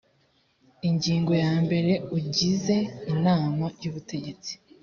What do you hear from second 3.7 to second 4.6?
y ubutegetsi